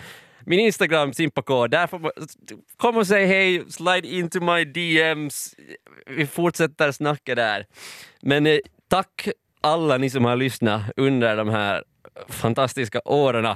Min 0.46 0.60
Instagram, 0.60 1.14
Simpako, 1.14 1.68
där 1.68 1.88
får 1.88 2.00
man 2.00 2.12
kom 2.78 2.98
och 2.98 3.08
säg 3.08 3.26
hej, 3.26 3.64
slide 3.72 4.08
into 4.08 4.40
my 4.40 4.66
DMs. 4.66 5.56
Vi 6.06 6.28
fortsätter 6.28 6.92
snacka 6.92 7.36
där. 7.36 7.66
Men 8.22 8.46
eh, 8.46 8.58
tack 8.90 9.28
alla 9.62 9.98
ni 9.98 10.10
som 10.10 10.26
har 10.26 10.36
lyssnat 10.36 10.82
under 10.96 11.38
de 11.38 11.50
här 11.50 11.84
fantastiska 12.30 13.02
åren 13.06 13.56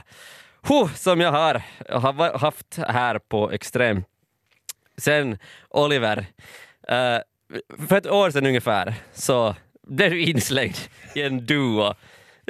huh, 0.67 0.93
som 0.95 1.21
jag 1.21 1.31
har, 1.31 1.61
har 1.89 2.37
haft 2.37 2.79
här 2.87 3.19
på 3.19 3.51
Extrem. 3.51 4.03
Sen 4.97 5.37
Oliver, 5.69 6.17
uh, 6.91 7.19
för 7.87 7.97
ett 7.97 8.07
år 8.07 8.31
sedan 8.31 8.45
ungefär 8.45 8.93
så 9.13 9.55
blev 9.87 10.11
du 10.11 10.21
inslängd 10.21 10.77
i 11.15 11.21
en 11.21 11.45
duo. 11.45 11.93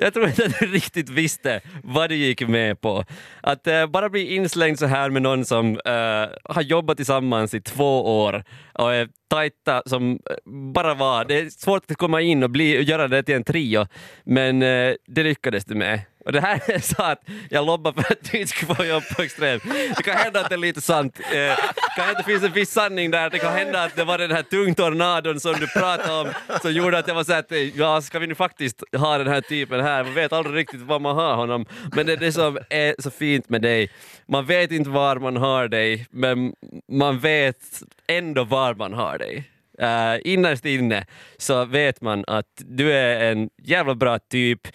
Jag 0.01 0.13
tror 0.13 0.27
inte 0.27 0.45
att 0.45 0.59
du 0.59 0.65
riktigt 0.65 1.09
visste 1.09 1.61
vad 1.83 2.09
du 2.09 2.15
gick 2.15 2.47
med 2.47 2.81
på. 2.81 3.03
Att 3.41 3.67
uh, 3.67 3.85
bara 3.85 4.09
bli 4.09 4.35
inslängd 4.35 4.79
så 4.79 4.85
här 4.85 5.09
med 5.09 5.21
någon 5.21 5.45
som 5.45 5.71
uh, 5.71 6.27
har 6.43 6.61
jobbat 6.61 6.97
tillsammans 6.97 7.53
i 7.53 7.61
två 7.61 8.23
år 8.23 8.43
och 8.73 8.93
är 8.93 9.09
tajta 9.29 9.83
som 9.85 10.11
eh, 10.11 10.51
bara 10.73 10.93
var. 10.93 11.25
Det 11.25 11.39
är 11.39 11.49
svårt 11.49 11.91
att 11.91 11.97
komma 11.97 12.21
in 12.21 12.43
och, 12.43 12.49
bli, 12.49 12.79
och 12.79 12.83
göra 12.83 13.07
det 13.07 13.23
till 13.23 13.35
en 13.35 13.43
trio, 13.43 13.87
men 14.23 14.63
uh, 14.63 14.95
det 15.07 15.23
lyckades 15.23 15.65
du 15.65 15.75
med. 15.75 16.01
Och 16.29 16.33
det 16.33 16.41
här 16.41 16.61
är 16.67 16.79
så 16.79 17.03
att 17.03 17.21
jag 17.49 17.65
lobbar 17.65 17.91
för 17.91 18.13
att 18.13 18.31
du 18.31 18.37
inte 18.37 18.53
ska 18.53 18.75
få 18.75 18.85
jobb 18.85 19.03
på 19.15 19.21
Extrem. 19.21 19.59
Det 19.97 20.03
kan 20.03 20.15
hända 20.15 20.39
att 20.39 20.49
det 20.49 20.55
är 20.55 20.57
lite 20.57 20.81
sant. 20.81 21.19
Eh, 21.19 21.31
det 21.31 21.95
kan 21.95 22.05
hända 22.05 22.19
att 22.19 22.25
det 22.25 22.31
finns 22.31 22.43
en 22.43 22.51
viss 22.51 22.71
sanning 22.71 23.11
där. 23.11 23.29
Det 23.29 23.39
kan 23.39 23.53
hända 23.53 23.83
att 23.83 23.95
det 23.95 24.03
var 24.03 24.17
den 24.17 24.31
här 24.31 24.43
tungtornadon 24.43 25.39
som 25.39 25.53
du 25.53 25.67
pratade 25.67 26.13
om 26.13 26.33
som 26.61 26.73
gjorde 26.73 26.97
att 26.97 27.07
jag 27.07 27.15
var 27.15 27.23
så 27.23 27.33
att 27.33 27.51
eh, 27.51 27.77
ja, 27.77 28.01
ska 28.01 28.19
vi 28.19 28.27
nu 28.27 28.35
faktiskt 28.35 28.83
ha 28.97 29.17
den 29.17 29.27
här 29.27 29.41
typen 29.41 29.81
här? 29.81 30.03
Man 30.03 30.13
vet 30.13 30.33
aldrig 30.33 30.55
riktigt 30.55 30.81
var 30.81 30.99
man 30.99 31.15
har 31.15 31.35
honom. 31.35 31.65
Men 31.95 32.05
det 32.05 32.13
är 32.13 32.17
det 32.17 32.31
som 32.31 32.57
är 32.69 32.95
så 32.99 33.11
fint 33.11 33.49
med 33.49 33.61
dig. 33.61 33.89
Man 34.27 34.45
vet 34.45 34.71
inte 34.71 34.89
var 34.89 35.15
man 35.15 35.37
har 35.37 35.67
dig, 35.67 36.07
men 36.11 36.53
man 36.91 37.19
vet 37.19 37.81
ändå 38.07 38.43
var 38.43 38.73
man 38.73 38.93
har 38.93 39.17
dig. 39.17 39.51
Uh, 39.81 40.19
innerst 40.23 40.65
inne 40.65 41.05
så 41.37 41.65
vet 41.65 42.01
man 42.01 42.23
att 42.27 42.45
du 42.57 42.91
är 42.93 43.31
en 43.31 43.49
jävla 43.63 43.95
bra 43.95 44.19
typ 44.19 44.67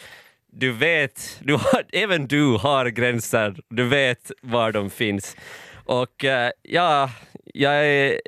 du 0.57 0.73
vet, 0.73 1.41
du 1.43 1.53
har, 1.53 1.85
även 1.93 2.27
du 2.27 2.57
har 2.57 2.87
gränser, 2.87 3.57
du 3.69 3.89
vet 3.89 4.31
var 4.43 4.73
de 4.73 4.91
finns. 4.91 5.37
Och 5.85 6.25
uh, 6.25 6.31
ja, 6.63 7.11
jag, 7.55 7.87
är, 7.87 8.21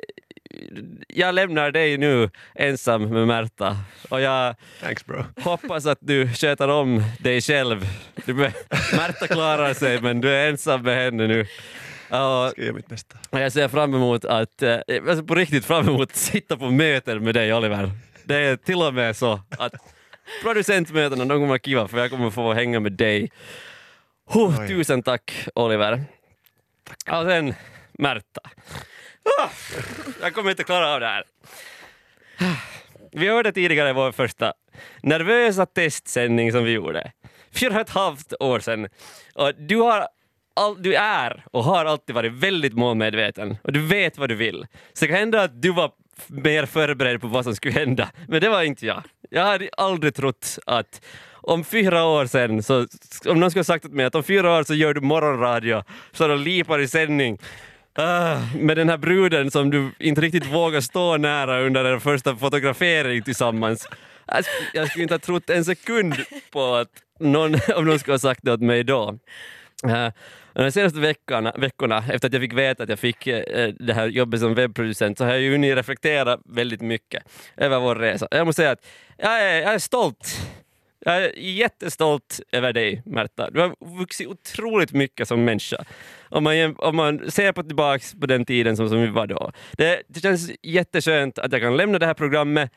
jag 1.07 1.35
lämnar 1.35 1.71
dig 1.71 1.97
nu 1.97 2.29
ensam 2.55 3.09
med 3.09 3.27
Märta 3.27 3.77
och 4.09 4.21
jag 4.21 4.55
Thanks, 4.81 5.05
hoppas 5.43 5.85
att 5.85 5.97
du 6.01 6.33
sköter 6.33 6.67
om 6.67 7.03
dig 7.19 7.41
själv. 7.41 7.87
Du, 8.25 8.33
Märta 8.33 9.27
klarar 9.27 9.73
sig 9.73 10.01
men 10.01 10.21
du 10.21 10.29
är 10.29 10.49
ensam 10.49 10.81
med 10.81 10.95
henne 10.95 11.27
nu. 11.27 11.41
Och 12.09 12.51
ska 12.51 12.61
göra 12.61 12.73
mitt 12.75 12.87
bästa. 12.87 13.17
Jag 13.31 13.51
ser 13.51 13.67
fram 13.67 13.95
emot 13.95 14.25
att, 14.25 14.61
eh, 14.61 14.77
alltså 15.07 15.23
på 15.23 15.35
riktigt 15.35 15.65
fram 15.65 15.87
emot 15.87 16.09
att 16.09 16.15
sitta 16.15 16.57
på 16.57 16.69
möten 16.69 17.23
med 17.23 17.35
dig 17.35 17.53
Oliver. 17.53 17.91
Det 18.23 18.35
är 18.35 18.55
till 18.55 18.81
och 18.81 18.93
med 18.93 19.15
så 19.15 19.41
att 19.57 19.73
producentmötena, 20.41 21.25
de 21.25 21.29
kommer 21.29 21.47
vara 21.47 21.59
kiva 21.59 21.87
för 21.87 21.97
jag 21.97 22.09
kommer 22.09 22.29
få 22.29 22.53
hänga 22.53 22.79
med 22.79 22.91
dig. 22.91 23.31
Huh, 24.29 24.67
tusen 24.67 25.03
tack 25.03 25.47
Oliver. 25.55 26.03
Tack. 26.83 27.21
Och 27.21 27.29
sen 27.29 27.53
Märta. 27.99 28.41
Oh, 29.23 29.51
jag 30.21 30.33
kommer 30.33 30.49
inte 30.49 30.63
klara 30.63 30.93
av 30.93 30.99
det 30.99 31.07
här. 31.07 31.23
Vi 33.11 33.27
hörde 33.27 33.51
tidigare 33.51 33.93
vår 33.93 34.11
första 34.11 34.53
nervösa 35.01 35.65
testsändning 35.65 36.51
som 36.51 36.63
vi 36.63 36.71
gjorde. 36.71 37.11
Fyra 37.51 37.75
och 37.75 37.81
ett 37.81 37.89
halvt 37.89 38.33
år 38.39 38.59
sedan. 38.59 38.87
Och 39.35 39.51
du, 39.57 39.75
har 39.77 40.07
all, 40.53 40.83
du 40.83 40.95
är 40.95 41.45
och 41.51 41.63
har 41.63 41.85
alltid 41.85 42.15
varit 42.15 42.31
väldigt 42.31 42.73
målmedveten 42.73 43.57
och 43.63 43.73
du 43.73 43.87
vet 43.87 44.17
vad 44.17 44.29
du 44.29 44.35
vill. 44.35 44.67
Så 44.93 45.05
det 45.05 45.07
kan 45.07 45.17
hända 45.17 45.43
att 45.43 45.61
du 45.61 45.71
var 45.71 45.91
mer 46.27 46.65
förberedd 46.65 47.21
på 47.21 47.27
vad 47.27 47.43
som 47.43 47.55
skulle 47.55 47.73
hända, 47.73 48.09
men 48.27 48.41
det 48.41 48.49
var 48.49 48.63
inte 48.63 48.85
jag. 48.85 49.03
Jag 49.29 49.45
hade 49.45 49.69
aldrig 49.77 50.15
trott 50.15 50.59
att 50.65 51.01
om 51.31 51.63
fyra 51.63 52.05
år 52.05 52.25
sen, 52.25 52.63
så, 52.63 52.87
om 53.25 53.39
någon 53.39 53.51
skulle 53.51 53.59
ha 53.59 53.63
sagt 53.63 53.85
till 53.85 53.93
mig 53.93 54.05
att 54.05 54.15
om 54.15 54.23
fyra 54.23 54.57
år 54.59 54.63
så 54.63 54.73
gör 54.73 54.93
du 54.93 55.01
morgonradio, 55.01 55.83
så 56.11 56.27
de 56.27 56.39
lipar 56.39 56.79
i 56.79 56.87
sändning 56.87 57.39
Uh, 57.99 58.55
med 58.55 58.77
den 58.77 58.89
här 58.89 58.97
bruden 58.97 59.51
som 59.51 59.69
du 59.69 59.91
inte 59.99 60.21
riktigt 60.21 60.45
vågar 60.45 60.81
stå 60.81 61.17
nära 61.17 61.61
under 61.61 61.83
den 61.83 62.01
första 62.01 62.35
fotografering 62.35 63.23
tillsammans. 63.23 63.87
Jag, 64.25 64.43
jag 64.73 64.89
skulle 64.89 65.03
inte 65.03 65.13
ha 65.13 65.19
trott 65.19 65.49
en 65.49 65.65
sekund 65.65 66.15
på 66.51 66.75
att 66.75 66.89
någon, 67.19 67.55
om 67.75 67.85
någon 67.85 67.99
skulle 67.99 68.13
ha 68.13 68.19
sagt 68.19 68.39
det 68.43 68.53
åt 68.53 68.61
mig 68.61 68.83
då. 68.83 69.19
Uh, 69.85 70.09
de 70.53 70.71
senaste 70.71 70.99
veckorna, 70.99 71.53
veckorna, 71.57 72.03
efter 72.11 72.27
att 72.27 72.33
jag 72.33 72.41
fick 72.41 72.53
veta 72.53 72.83
att 72.83 72.89
jag 72.89 72.99
fick 72.99 73.27
uh, 73.27 73.67
det 73.79 73.93
här 73.93 74.07
jobbet 74.07 74.39
som 74.39 74.53
webbproducent, 74.53 75.17
så 75.17 75.25
har 75.25 75.31
jag 75.31 75.41
ju 75.41 75.51
hunnit 75.51 75.77
reflektera 75.77 76.37
väldigt 76.45 76.81
mycket 76.81 77.23
över 77.57 77.79
vår 77.79 77.95
resa. 77.95 78.27
Jag 78.31 78.45
måste 78.45 78.61
säga 78.61 78.71
att 78.71 78.85
jag 79.17 79.41
är, 79.41 79.61
jag 79.61 79.73
är 79.73 79.79
stolt. 79.79 80.37
Jag 80.99 81.23
är 81.23 81.31
jättestolt 81.39 82.39
över 82.51 82.73
dig, 82.73 83.01
Märta. 83.05 83.49
Du 83.49 83.59
har 83.59 83.75
vuxit 83.99 84.27
otroligt 84.27 84.93
mycket 84.93 85.27
som 85.27 85.45
människa. 85.45 85.85
Om 86.29 86.43
man, 86.43 86.75
om 86.77 86.95
man 86.95 87.31
ser 87.31 87.51
på 87.51 87.63
tillbaka 87.63 88.03
på 88.21 88.25
den 88.25 88.45
tiden 88.45 88.77
som, 88.77 88.89
som 88.89 89.01
vi 89.01 89.07
var 89.07 89.27
då. 89.27 89.51
Det, 89.71 90.01
det 90.07 90.19
känns 90.19 90.51
jätteskönt 90.61 91.39
att 91.39 91.51
jag 91.51 91.61
kan 91.61 91.77
lämna 91.77 91.99
det 91.99 92.05
här 92.05 92.13
programmet 92.13 92.71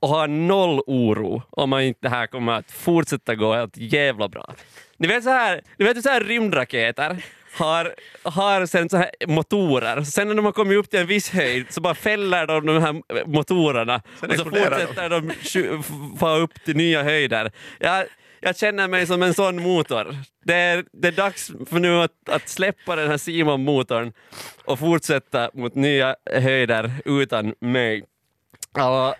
och 0.00 0.08
ha 0.08 0.26
noll 0.26 0.80
oro 0.86 1.42
om 1.50 1.70
man 1.70 1.82
inte 1.82 2.00
det 2.02 2.08
här 2.08 2.26
kommer 2.26 2.52
att 2.52 2.70
fortsätta 2.70 3.34
gå 3.34 3.54
helt 3.54 3.76
jävla 3.76 4.28
bra. 4.28 4.54
Ni 4.98 5.08
vet 5.08 5.24
så 5.24 5.30
här, 5.30 5.60
ni 5.78 5.84
vet 5.84 6.02
så 6.02 6.08
här 6.08 6.20
rymdraketer 6.20 7.16
har, 7.58 7.94
har 8.22 8.66
sen 8.66 8.88
så 8.88 8.96
här 8.96 9.10
motorer. 9.26 10.02
Sen 10.02 10.28
när 10.28 10.34
de 10.34 10.44
har 10.44 10.52
kommit 10.52 10.78
upp 10.78 10.90
till 10.90 10.98
en 11.00 11.06
viss 11.06 11.30
höjd 11.30 11.66
så 11.70 11.80
bara 11.80 11.94
fäller 11.94 12.46
de 12.46 12.66
de 12.66 12.82
här 12.82 13.26
motorerna 13.26 14.02
Sen 14.20 14.30
och 14.30 14.36
så 14.36 14.44
fortsätter 14.44 15.08
de 15.10 15.30
tju- 15.30 15.76
f- 15.80 16.18
få 16.20 16.28
upp 16.36 16.64
till 16.64 16.76
nya 16.76 17.02
höjder. 17.02 17.52
Jag, 17.80 18.04
jag 18.40 18.56
känner 18.58 18.88
mig 18.88 19.06
som 19.06 19.22
en 19.22 19.34
sån 19.34 19.62
motor. 19.62 20.16
Det 20.44 20.54
är, 20.54 20.84
det 20.92 21.08
är 21.08 21.12
dags 21.12 21.52
för 21.70 21.78
nu 21.78 21.96
att, 22.02 22.28
att 22.30 22.48
släppa 22.48 22.96
den 22.96 23.08
här 23.10 23.16
Simon-motorn 23.18 24.12
och 24.64 24.78
fortsätta 24.78 25.50
mot 25.54 25.74
nya 25.74 26.16
höjder 26.32 26.90
utan 27.04 27.54
mig. 27.60 28.04
Ja, 28.74 29.14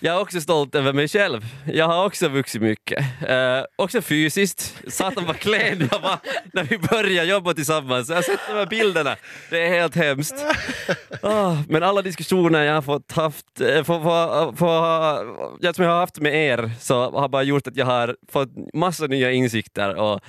jag 0.00 0.16
är 0.16 0.20
också 0.20 0.40
stolt 0.40 0.74
över 0.74 0.92
mig 0.92 1.08
själv. 1.08 1.44
Jag 1.66 1.86
har 1.88 2.06
också 2.06 2.28
vuxit 2.28 2.62
mycket. 2.62 3.04
Eh, 3.28 3.64
också 3.76 4.02
fysiskt. 4.02 4.82
Satan 4.88 5.24
vad 5.26 5.36
klen 5.36 5.88
jag 5.92 6.00
var 6.00 6.18
när 6.52 6.64
vi 6.64 6.78
började 6.78 7.28
jobba 7.28 7.54
tillsammans. 7.54 8.08
Jag 8.08 8.16
har 8.16 8.22
sett 8.22 8.40
de 8.48 8.54
här 8.54 8.66
bilderna. 8.66 9.16
Det 9.50 9.66
är 9.66 9.68
helt 9.68 9.94
hemskt. 9.94 10.34
Oh, 11.22 11.60
men 11.68 11.82
alla 11.82 12.02
diskussioner 12.02 12.62
jag 12.62 12.74
har 12.74 12.82
fått 12.82 13.12
haft, 13.12 13.46
för, 13.58 13.82
för, 13.82 14.56
för, 14.56 15.72
som 15.72 15.84
jag 15.84 15.90
har 15.90 16.00
haft 16.00 16.20
med 16.20 16.34
er 16.34 16.70
så 16.80 17.10
har 17.10 17.28
bara 17.28 17.42
gjort 17.42 17.66
att 17.66 17.76
jag 17.76 17.86
har 17.86 18.16
fått 18.28 18.74
massa 18.74 19.06
nya 19.06 19.30
insikter 19.32 19.94
och 19.94 20.20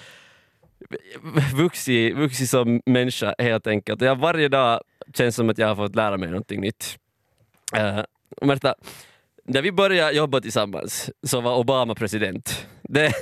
vuxit, 1.55 2.15
vuxit 2.15 2.49
som 2.49 2.81
människa 2.85 3.35
helt 3.37 3.67
enkelt. 3.67 4.01
Jag 4.01 4.15
varje 4.15 4.47
dag 4.47 4.81
känns 5.13 5.35
som 5.35 5.49
att 5.49 5.57
jag 5.57 5.67
har 5.67 5.75
fått 5.75 5.95
lära 5.95 6.17
mig 6.17 6.29
någonting 6.29 6.61
nytt. 6.61 6.97
Uh, 7.77 8.01
Märta, 8.41 8.75
när 9.49 9.61
vi 9.61 9.71
började 9.71 10.11
jobba 10.11 10.41
tillsammans 10.41 11.09
så 11.23 11.41
var 11.41 11.55
Obama 11.55 11.95
president. 11.95 12.67
Det, 12.81 13.13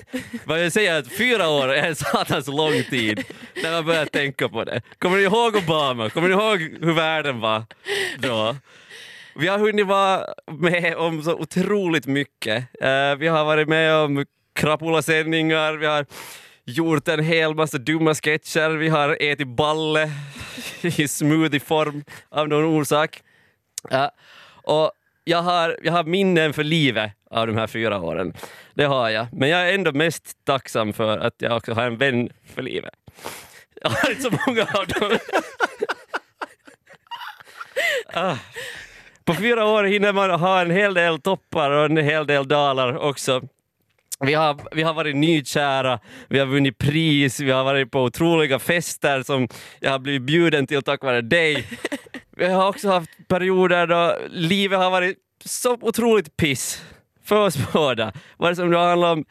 vad 0.45 0.65
jag 0.65 0.71
säger 0.71 0.99
att 0.99 1.07
fyra 1.07 1.49
år 1.49 1.73
är 1.73 1.87
en 1.87 1.95
satans 1.95 2.47
lång 2.47 2.83
tid 2.83 3.23
när 3.63 3.71
man 3.71 3.85
börjar 3.85 4.05
tänka 4.05 4.49
på 4.49 4.63
det. 4.63 4.81
Kommer 4.97 5.17
ni 5.17 5.23
ihåg 5.23 5.55
Obama? 5.55 6.09
Kommer 6.09 6.27
ni 6.27 6.33
ihåg 6.33 6.59
hur 6.59 6.93
världen 6.93 7.39
var 7.39 7.63
då? 8.17 8.55
Vi 9.35 9.47
har 9.47 9.59
hunnit 9.59 9.87
vara 9.87 10.25
med 10.51 10.95
om 10.95 11.23
så 11.23 11.33
otroligt 11.33 12.05
mycket. 12.05 12.81
Eh, 12.81 13.15
vi 13.15 13.27
har 13.27 13.45
varit 13.45 13.67
med 13.67 13.95
om 13.95 14.25
krapulasändningar, 14.55 15.73
vi 15.73 15.85
har 15.85 16.05
gjort 16.65 17.07
en 17.07 17.23
hel 17.23 17.55
massa 17.55 17.77
dumma 17.77 18.13
sketcher, 18.13 18.69
vi 18.69 18.89
har 18.89 19.17
ätit 19.19 19.47
balle 19.47 20.11
i 20.81 21.07
smoothieform 21.07 22.03
av 22.29 22.47
någon 22.47 22.63
orsak. 22.63 23.21
Och 24.63 24.91
jag 25.27 25.41
har, 25.41 25.77
jag 25.83 25.93
har 25.93 26.03
minnen 26.03 26.53
för 26.53 26.63
livet 26.63 27.11
av 27.29 27.47
de 27.47 27.57
här 27.57 27.67
fyra 27.67 28.01
åren. 28.01 28.33
Det 28.73 28.85
har 28.85 29.09
jag. 29.09 29.27
Men 29.31 29.49
jag 29.49 29.69
är 29.69 29.73
ändå 29.73 29.91
mest 29.91 30.45
tacksam 30.45 30.93
för 30.93 31.17
att 31.17 31.33
jag 31.37 31.57
också 31.57 31.73
har 31.73 31.83
en 31.83 31.97
vän 31.97 32.29
för 32.55 32.61
livet. 32.61 32.93
Jag 33.81 33.89
har 33.89 34.09
inte 34.09 34.21
så 34.21 34.31
många 34.47 34.61
av 34.61 34.87
dem. 34.87 35.17
ah. 38.13 38.35
På 39.25 39.33
fyra 39.33 39.65
år 39.65 39.83
hinner 39.83 40.13
man 40.13 40.31
ha 40.31 40.61
en 40.61 40.71
hel 40.71 40.93
del 40.93 41.21
toppar 41.21 41.71
och 41.71 41.85
en 41.85 41.97
hel 41.97 42.27
del 42.27 42.47
dalar 42.47 42.97
också. 42.97 43.41
Vi 44.19 44.33
har, 44.33 44.75
vi 44.75 44.83
har 44.83 44.93
varit 44.93 45.15
nykära, 45.15 45.99
vi 46.29 46.39
har 46.39 46.45
vunnit 46.45 46.77
pris, 46.77 47.39
vi 47.39 47.51
har 47.51 47.63
varit 47.63 47.91
på 47.91 48.03
otroliga 48.03 48.59
fester 48.59 49.23
som 49.23 49.47
jag 49.79 49.91
har 49.91 49.99
blivit 49.99 50.21
bjuden 50.21 50.67
till 50.67 50.81
tack 50.81 51.03
vare 51.03 51.21
dig. 51.21 51.65
Vi 52.37 52.45
har 52.45 52.67
också 52.67 52.89
haft 52.89 53.09
perioder 53.27 53.87
då 53.87 54.17
livet 54.29 54.79
har 54.79 54.91
varit 54.91 55.17
så 55.45 55.77
otroligt 55.81 56.37
piss 56.37 56.83
för 57.23 57.35
oss 57.35 57.57
båda. 57.73 58.13
Vare 58.37 58.55
som 58.55 58.71
det 58.71 58.77
handlar 58.77 59.11
om 59.11 59.25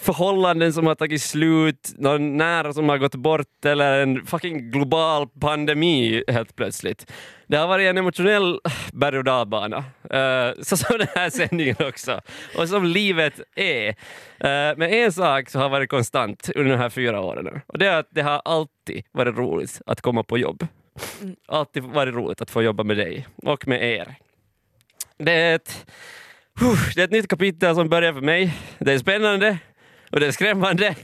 förhållanden 0.00 0.72
som 0.72 0.86
har 0.86 0.94
tagit 0.94 1.22
slut, 1.22 1.92
någon 1.96 2.36
nära 2.36 2.72
som 2.72 2.88
har 2.88 2.98
gått 2.98 3.14
bort 3.14 3.64
eller 3.64 4.02
en 4.02 4.26
fucking 4.26 4.70
global 4.70 5.28
pandemi 5.40 6.24
helt 6.28 6.56
plötsligt. 6.56 7.12
Det 7.46 7.56
har 7.56 7.68
varit 7.68 7.90
en 7.90 7.98
emotionell 7.98 8.60
berg 8.92 9.18
och 9.18 9.24
dalbana, 9.24 9.78
uh, 9.78 10.62
så 10.62 10.76
som 10.76 10.98
den 10.98 11.08
här 11.14 11.30
sändningen 11.30 11.76
också, 11.80 12.20
och 12.56 12.68
som 12.68 12.84
livet 12.84 13.40
är. 13.56 13.88
Uh, 13.88 13.94
men 14.76 14.82
en 14.82 15.12
sak 15.12 15.50
så 15.50 15.58
har 15.58 15.68
varit 15.68 15.90
konstant 15.90 16.50
under 16.54 16.70
de 16.70 16.78
här 16.78 16.90
fyra 16.90 17.20
åren 17.20 17.60
och 17.66 17.78
det 17.78 17.86
är 17.86 17.98
att 17.98 18.08
det 18.10 18.22
har 18.22 18.42
alltid 18.44 19.04
varit 19.12 19.36
roligt 19.36 19.82
att 19.86 20.00
komma 20.00 20.22
på 20.22 20.38
jobb. 20.38 20.66
Alltid 21.48 21.82
varit 21.82 22.14
roligt 22.14 22.40
att 22.40 22.50
få 22.50 22.62
jobba 22.62 22.82
med 22.82 22.96
dig 22.96 23.26
och 23.36 23.68
med 23.68 23.82
er. 23.82 24.14
Det 25.18 25.32
är 25.32 25.54
ett, 25.54 25.86
det 26.94 27.00
är 27.00 27.04
ett 27.04 27.10
nytt 27.10 27.28
kapitel 27.28 27.74
som 27.74 27.88
börjar 27.88 28.12
för 28.12 28.20
mig. 28.20 28.54
Det 28.78 28.92
är 28.92 28.98
spännande 28.98 29.58
och 30.10 30.20
det 30.20 30.26
är 30.26 30.32
skrämmande. 30.32 30.94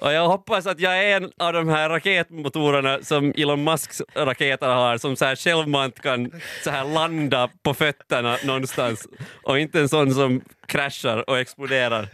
Och 0.00 0.12
jag 0.12 0.28
hoppas 0.28 0.66
att 0.66 0.80
jag 0.80 1.04
är 1.04 1.16
en 1.16 1.32
av 1.38 1.52
de 1.52 1.68
här 1.68 1.88
raketmotorerna 1.88 2.98
som 3.02 3.32
Elon 3.36 3.64
Musks 3.64 4.02
raketer 4.14 4.68
har 4.68 4.98
som 4.98 5.16
så 5.16 5.24
här 5.24 5.36
självmant 5.36 6.00
kan 6.00 6.30
så 6.64 6.70
här 6.70 6.84
landa 6.84 7.50
på 7.62 7.74
fötterna 7.74 8.36
någonstans 8.44 9.08
och 9.42 9.58
inte 9.58 9.80
en 9.80 9.88
sån 9.88 10.14
som 10.14 10.40
kraschar 10.66 11.30
och 11.30 11.38
exploderar. 11.38 12.08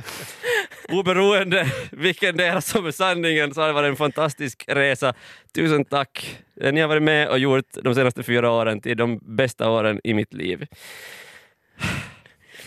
Oberoende 0.88 1.72
vilken 1.92 2.36
del 2.36 2.62
som 2.62 2.86
är 2.86 2.90
sanningen 2.90 3.54
så 3.54 3.60
har 3.60 3.68
det 3.68 3.74
varit 3.74 3.88
en 3.88 3.96
fantastisk 3.96 4.64
resa. 4.66 5.14
Tusen 5.54 5.84
tack! 5.84 6.38
Ni 6.72 6.80
har 6.80 6.88
varit 6.88 7.02
med 7.02 7.28
och 7.28 7.38
gjort 7.38 7.66
de 7.82 7.94
senaste 7.94 8.22
fyra 8.22 8.50
åren 8.50 8.80
till 8.80 8.96
de 8.96 9.18
bästa 9.22 9.70
åren 9.70 10.00
i 10.04 10.14
mitt 10.14 10.34
liv. 10.34 10.66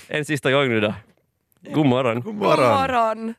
En 0.08 0.26
sista 0.26 0.52
gång 0.52 0.70
nu 0.70 0.80
då. 0.80 0.94
God 1.62 1.86
morgon. 1.86 2.16
God 2.16 2.26
God 2.26 2.36
morgon. 2.36 2.74
morgon. 2.74 3.34